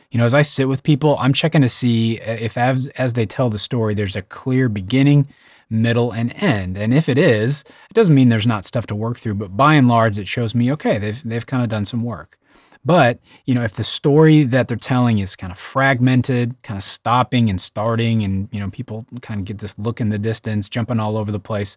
[0.10, 3.28] You know, as I sit with people, I'm checking to see if as, as they
[3.28, 5.28] tell the story, there's a clear beginning,
[5.70, 6.78] middle, and end.
[6.78, 9.76] And if it is, it doesn't mean there's not stuff to work through, but by
[9.76, 12.38] and large, it shows me, okay, they've, they've kind of done some work.
[12.86, 16.84] But, you know, if the story that they're telling is kind of fragmented, kind of
[16.84, 20.70] stopping and starting, and, you know, people kind of get this look in the distance,
[20.70, 21.76] jumping all over the place,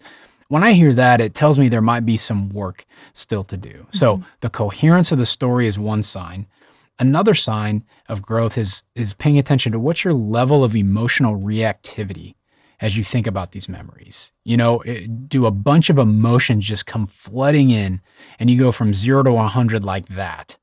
[0.50, 3.86] when I hear that, it tells me there might be some work still to do.
[3.92, 4.24] So mm-hmm.
[4.40, 6.46] the coherence of the story is one sign.
[6.98, 12.34] Another sign of growth is is paying attention to what's your level of emotional reactivity
[12.80, 14.32] as you think about these memories.
[14.44, 18.00] You know, it- do a bunch of emotions just come flooding in
[18.38, 20.58] and you go from 0 to 100 like that?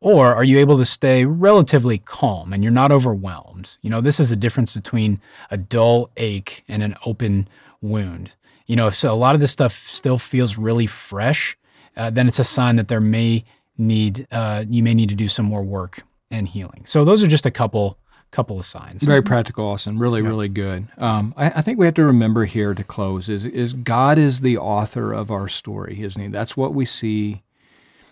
[0.00, 3.78] Or are you able to stay relatively calm and you're not overwhelmed?
[3.82, 5.20] You know, this is the difference between
[5.50, 7.48] a dull ache and an open
[7.80, 8.32] wound.
[8.66, 11.56] You know, if so, a lot of this stuff still feels really fresh,
[11.96, 13.44] uh, then it's a sign that there may
[13.76, 16.82] need uh, you may need to do some more work and healing.
[16.84, 17.96] So those are just a couple
[18.30, 19.02] couple of signs.
[19.02, 19.98] Very practical, Austin.
[19.98, 20.88] Really, really good.
[20.98, 24.40] Um, I, I think we have to remember here to close is is God is
[24.40, 26.28] the author of our story, isn't He?
[26.28, 27.42] That's what we see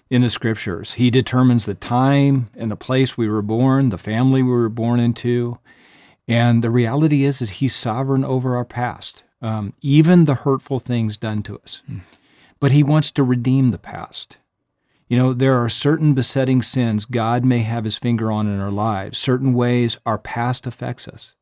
[0.08, 0.94] in the scriptures.
[0.94, 5.00] He determines the time and the place we were born, the family we were born
[5.00, 5.58] into,
[6.28, 11.16] and the reality is is He's sovereign over our past, um, even the hurtful things
[11.16, 11.82] done to us.
[12.58, 14.38] But He wants to redeem the past.
[15.08, 18.72] You know, there are certain besetting sins God may have his finger on in our
[18.72, 21.34] lives, certain ways our past affects us.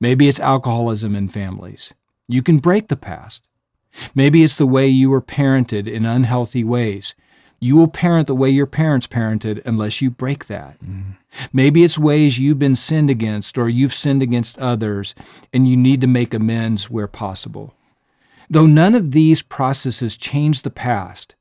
[0.00, 1.94] Maybe it's alcoholism in families.
[2.26, 3.42] You can break the past.
[4.14, 7.14] Maybe it's the way you were parented in unhealthy ways.
[7.60, 10.78] You will parent the way your parents parented unless you break that.
[10.80, 11.16] Mm.
[11.52, 15.14] Maybe it's ways you've been sinned against or you've sinned against others
[15.52, 17.74] and you need to make amends where possible.
[18.48, 21.34] Though none of these processes change the past,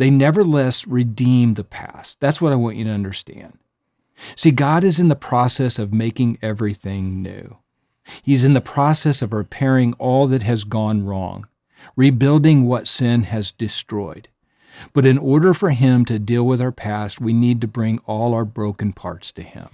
[0.00, 2.20] they nevertheless redeem the past.
[2.20, 3.58] That's what I want you to understand.
[4.34, 7.58] See, God is in the process of making everything new.
[8.22, 11.46] He's in the process of repairing all that has gone wrong,
[11.96, 14.28] rebuilding what sin has destroyed.
[14.94, 18.32] But in order for Him to deal with our past, we need to bring all
[18.32, 19.68] our broken parts to Him.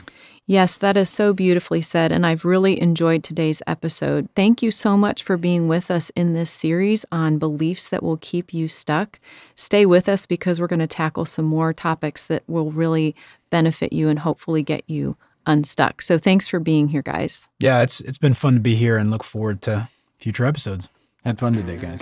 [0.47, 2.12] Yes, that is so beautifully said.
[2.12, 4.28] And I've really enjoyed today's episode.
[4.34, 8.18] Thank you so much for being with us in this series on beliefs that will
[8.20, 9.20] keep you stuck.
[9.55, 13.14] Stay with us because we're going to tackle some more topics that will really
[13.51, 15.16] benefit you and hopefully get you
[15.47, 16.03] unstuck.
[16.03, 17.49] So thanks for being here, guys.
[17.61, 19.88] Yeah, it's it's been fun to be here and look forward to
[20.18, 20.88] future episodes.
[21.24, 22.01] Had fun today, guys.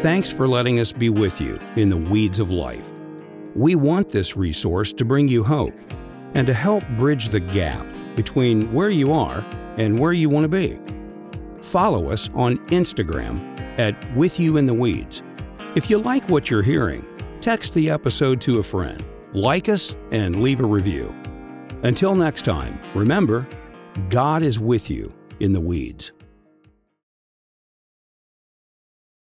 [0.00, 2.92] Thanks for letting us be with you in the weeds of life.
[3.56, 5.74] We want this resource to bring you hope
[6.34, 9.44] and to help bridge the gap between where you are
[9.76, 10.78] and where you want to be.
[11.60, 15.22] Follow us on Instagram at With You in the Weeds.
[15.74, 17.04] If you like what you're hearing,
[17.40, 21.14] text the episode to a friend, like us, and leave a review.
[21.82, 23.46] Until next time, remember,
[24.08, 26.12] God is with you in the weeds.